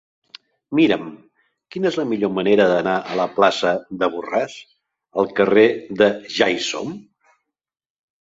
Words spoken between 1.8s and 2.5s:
és la millor